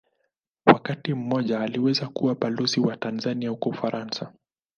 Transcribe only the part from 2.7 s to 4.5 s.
wa Tanzania huko Ufaransa.